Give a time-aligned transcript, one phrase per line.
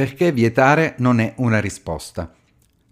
[0.00, 2.32] Perché vietare non è una risposta.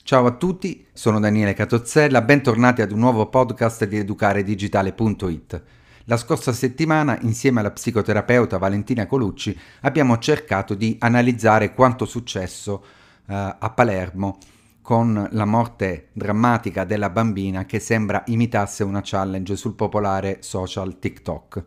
[0.05, 5.63] Ciao a tutti, sono Daniele Catozzella, bentornati ad un nuovo podcast di educaredigitale.it.
[6.05, 12.85] La scorsa settimana, insieme alla psicoterapeuta Valentina Colucci, abbiamo cercato di analizzare quanto successo
[13.25, 14.37] uh, a Palermo
[14.83, 21.65] con la morte drammatica della bambina che sembra imitasse una challenge sul popolare social TikTok.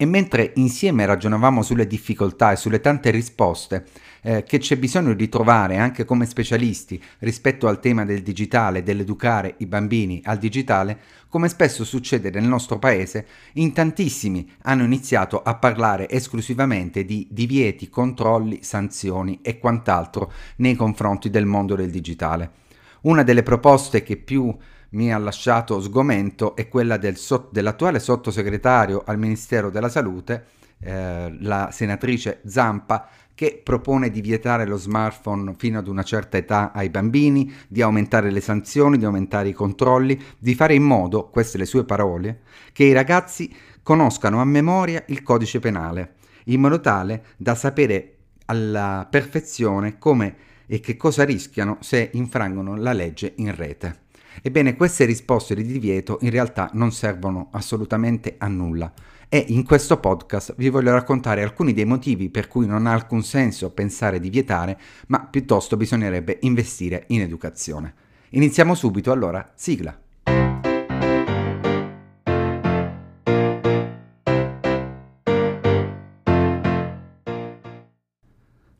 [0.00, 3.84] E mentre insieme ragionavamo sulle difficoltà e sulle tante risposte
[4.22, 9.56] eh, che c'è bisogno di trovare anche come specialisti rispetto al tema del digitale, dell'educare
[9.58, 15.56] i bambini al digitale, come spesso succede nel nostro paese, in tantissimi hanno iniziato a
[15.56, 22.52] parlare esclusivamente di divieti, controlli, sanzioni e quant'altro nei confronti del mondo del digitale.
[23.00, 24.56] Una delle proposte che più
[24.90, 30.46] mi ha lasciato sgomento è quella del so- dell'attuale sottosegretario al Ministero della Salute,
[30.80, 36.72] eh, la senatrice Zampa, che propone di vietare lo smartphone fino ad una certa età
[36.72, 41.56] ai bambini, di aumentare le sanzioni, di aumentare i controlli, di fare in modo, queste
[41.56, 42.40] le sue parole,
[42.72, 46.14] che i ragazzi conoscano a memoria il codice penale,
[46.46, 48.16] in modo tale da sapere
[48.46, 50.34] alla perfezione come
[50.66, 54.06] e che cosa rischiano se infrangono la legge in rete.
[54.42, 58.92] Ebbene, queste risposte di divieto in realtà non servono assolutamente a nulla
[59.28, 63.22] e in questo podcast vi voglio raccontare alcuni dei motivi per cui non ha alcun
[63.22, 64.78] senso pensare di vietare,
[65.08, 67.94] ma piuttosto bisognerebbe investire in educazione.
[68.30, 70.07] Iniziamo subito allora, sigla.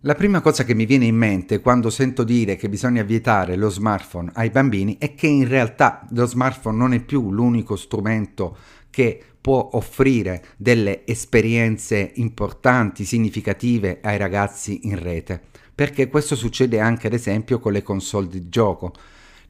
[0.08, 3.68] La prima cosa che mi viene in mente quando sento dire che bisogna vietare lo
[3.68, 8.56] smartphone ai bambini è che in realtà lo smartphone non è più l'unico strumento
[8.88, 15.42] che può offrire delle esperienze importanti, significative ai ragazzi in rete,
[15.74, 18.94] perché questo succede anche ad esempio con le console di gioco.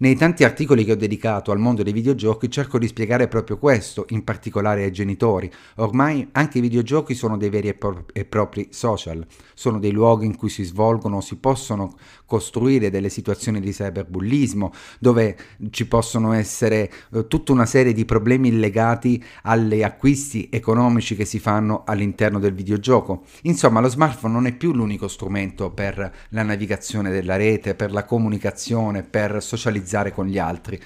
[0.00, 4.04] Nei tanti articoli che ho dedicato al mondo dei videogiochi cerco di spiegare proprio questo,
[4.10, 5.50] in particolare ai genitori.
[5.78, 10.24] Ormai anche i videogiochi sono dei veri e, pro- e propri social, sono dei luoghi
[10.24, 11.96] in cui si svolgono, si possono
[12.28, 15.36] costruire delle situazioni di cyberbullismo, dove
[15.70, 21.38] ci possono essere eh, tutta una serie di problemi legati agli acquisti economici che si
[21.38, 23.24] fanno all'interno del videogioco.
[23.42, 28.04] Insomma, lo smartphone non è più l'unico strumento per la navigazione della rete, per la
[28.04, 30.80] comunicazione, per socializzare socializzare con gli altri.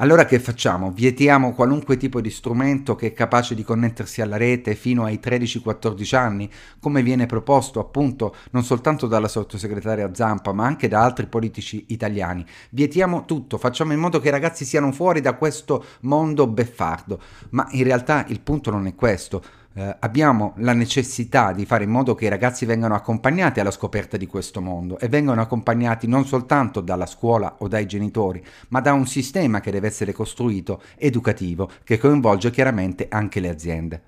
[0.00, 0.92] Allora che facciamo?
[0.92, 6.14] Vietiamo qualunque tipo di strumento che è capace di connettersi alla rete fino ai 13-14
[6.14, 6.48] anni,
[6.78, 12.46] come viene proposto appunto non soltanto dalla sottosegretaria Zampa, ma anche da altri politici italiani.
[12.70, 17.20] Vietiamo tutto, facciamo in modo che i ragazzi siano fuori da questo mondo beffardo.
[17.50, 19.42] Ma in realtà il punto non è questo
[19.78, 24.16] eh, abbiamo la necessità di fare in modo che i ragazzi vengano accompagnati alla scoperta
[24.16, 28.92] di questo mondo e vengano accompagnati non soltanto dalla scuola o dai genitori, ma da
[28.92, 34.02] un sistema che deve essere costruito educativo che coinvolge chiaramente anche le aziende.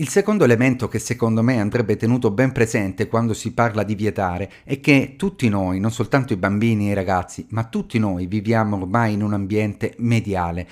[0.00, 4.48] Il secondo elemento che secondo me andrebbe tenuto ben presente quando si parla di vietare
[4.62, 8.76] è che tutti noi, non soltanto i bambini e i ragazzi, ma tutti noi viviamo
[8.76, 10.68] ormai in un ambiente mediale,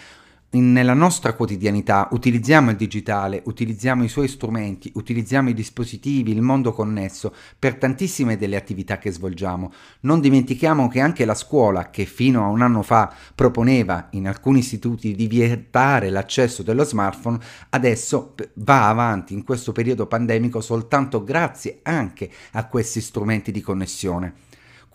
[0.60, 6.72] nella nostra quotidianità utilizziamo il digitale, utilizziamo i suoi strumenti, utilizziamo i dispositivi, il mondo
[6.72, 9.72] connesso per tantissime delle attività che svolgiamo.
[10.00, 14.60] Non dimentichiamo che anche la scuola, che fino a un anno fa proponeva in alcuni
[14.60, 17.38] istituti di vietare l'accesso dello smartphone,
[17.70, 24.34] adesso va avanti in questo periodo pandemico soltanto grazie anche a questi strumenti di connessione.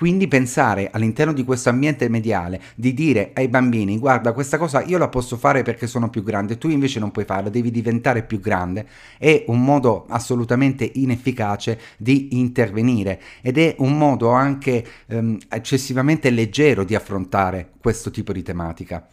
[0.01, 4.97] Quindi pensare all'interno di questo ambiente mediale di dire ai bambini guarda questa cosa io
[4.97, 8.39] la posso fare perché sono più grande, tu invece non puoi farla, devi diventare più
[8.39, 8.87] grande,
[9.19, 16.83] è un modo assolutamente inefficace di intervenire ed è un modo anche ehm, eccessivamente leggero
[16.83, 19.07] di affrontare questo tipo di tematica.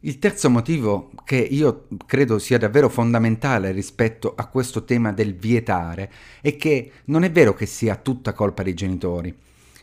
[0.00, 6.12] Il terzo motivo che io credo sia davvero fondamentale rispetto a questo tema del vietare
[6.42, 9.34] è che non è vero che sia tutta colpa dei genitori.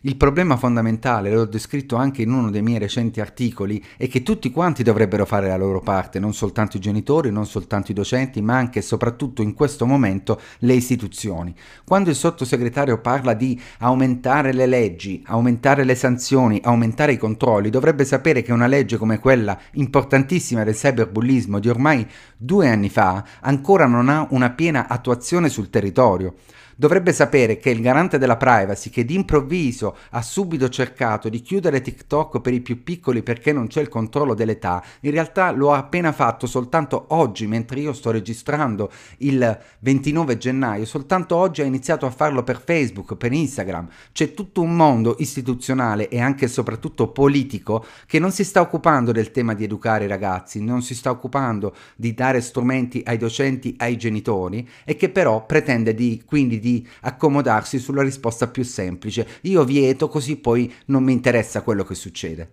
[0.05, 4.51] Il problema fondamentale, l'ho descritto anche in uno dei miei recenti articoli, è che tutti
[4.51, 8.57] quanti dovrebbero fare la loro parte, non soltanto i genitori, non soltanto i docenti, ma
[8.57, 11.55] anche e soprattutto in questo momento le istituzioni.
[11.85, 18.03] Quando il sottosegretario parla di aumentare le leggi, aumentare le sanzioni, aumentare i controlli, dovrebbe
[18.03, 22.05] sapere che una legge come quella importantissima del cyberbullismo di ormai
[22.35, 26.35] due anni fa ancora non ha una piena attuazione sul territorio
[26.75, 32.41] Dovrebbe sapere che il garante della privacy, che d'improvviso ha subito cercato di chiudere TikTok
[32.41, 36.11] per i più piccoli perché non c'è il controllo dell'età, in realtà lo ha appena
[36.11, 42.11] fatto soltanto oggi, mentre io sto registrando il 29 gennaio, soltanto oggi ha iniziato a
[42.11, 43.87] farlo per Facebook, per Instagram.
[44.11, 49.11] C'è tutto un mondo istituzionale e anche e soprattutto politico che non si sta occupando
[49.11, 53.75] del tema di educare i ragazzi, non si sta occupando di dare strumenti ai docenti,
[53.77, 59.27] ai genitori e che però pretende di, quindi di accomodarsi sulla risposta più semplice.
[59.41, 62.51] Io vieto così poi non mi interessa quello che succede.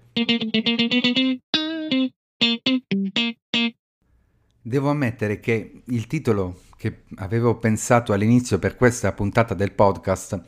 [4.60, 10.40] Devo ammettere che il titolo che avevo pensato all'inizio per questa puntata del podcast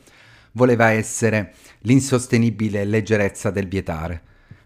[0.53, 4.21] voleva essere l'insostenibile leggerezza del vietare,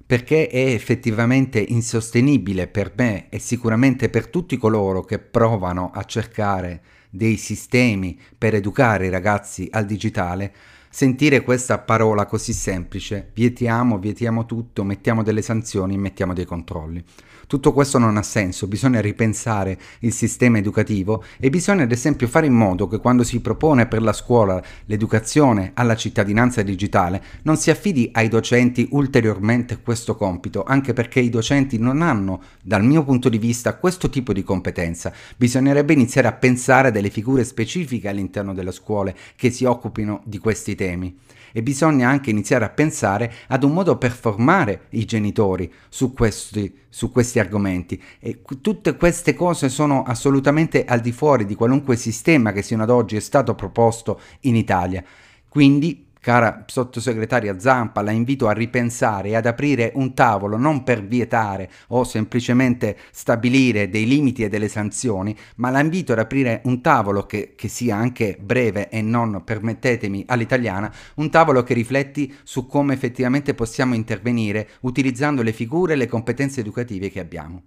[0.06, 6.82] perché è effettivamente insostenibile per me e sicuramente per tutti coloro che provano a cercare
[7.10, 10.54] dei sistemi per educare i ragazzi al digitale,
[10.90, 17.04] sentire questa parola così semplice, vietiamo, vietiamo tutto, mettiamo delle sanzioni, mettiamo dei controlli.
[17.48, 22.46] Tutto questo non ha senso, bisogna ripensare il sistema educativo e bisogna ad esempio fare
[22.46, 27.70] in modo che quando si propone per la scuola l'educazione alla cittadinanza digitale non si
[27.70, 33.30] affidi ai docenti ulteriormente questo compito, anche perché i docenti non hanno, dal mio punto
[33.30, 35.14] di vista, questo tipo di competenza.
[35.38, 40.38] Bisognerebbe iniziare a pensare a delle figure specifiche all'interno delle scuole che si occupino di
[40.40, 41.18] questi temi
[41.52, 46.82] e bisogna anche iniziare a pensare ad un modo per formare i genitori su questi,
[46.88, 48.02] su questi argomenti.
[48.20, 52.90] E tutte queste cose sono assolutamente al di fuori di qualunque sistema che sino ad
[52.90, 55.04] oggi è stato proposto in Italia.
[55.50, 61.08] Quindi Cara sottosegretaria Zampa, la invito a ripensare e ad aprire un tavolo non per
[61.08, 66.82] vietare o semplicemente stabilire dei limiti e delle sanzioni, ma la invito ad aprire un
[66.82, 72.66] tavolo che, che sia anche breve e non, permettetemi, all'italiana, un tavolo che rifletti su
[72.66, 77.64] come effettivamente possiamo intervenire utilizzando le figure e le competenze educative che abbiamo.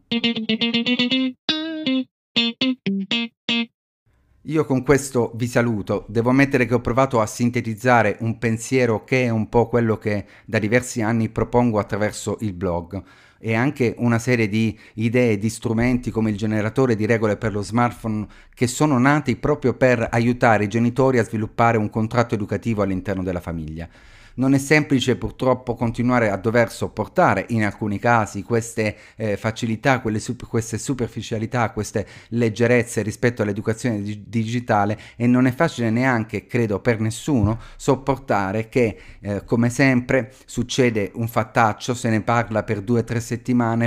[4.44, 9.24] Io con questo vi saluto, devo ammettere che ho provato a sintetizzare un pensiero che
[9.24, 13.02] è un po' quello che da diversi anni propongo attraverso il blog
[13.42, 17.62] e anche una serie di idee, di strumenti come il generatore di regole per lo
[17.62, 23.22] smartphone che sono nati proprio per aiutare i genitori a sviluppare un contratto educativo all'interno
[23.22, 23.88] della famiglia.
[24.32, 30.48] Non è semplice purtroppo continuare a dover sopportare in alcuni casi queste eh, facilità, super,
[30.48, 37.00] queste superficialità, queste leggerezze rispetto all'educazione di- digitale e non è facile neanche, credo, per
[37.00, 43.04] nessuno sopportare che, eh, come sempre, succede un fattaccio, se ne parla per due o
[43.04, 43.29] tre settimane,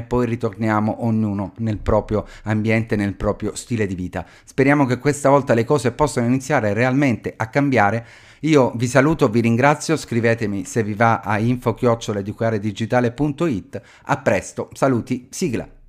[0.07, 4.25] poi ritorniamo ognuno nel proprio ambiente, nel proprio stile di vita.
[4.43, 8.05] Speriamo che questa volta le cose possano iniziare realmente a cambiare
[8.43, 13.81] io vi saluto, vi ringrazio, scrivetemi se vi va a info-educaredigitale.it.
[14.03, 15.82] A presto, saluti, sigla.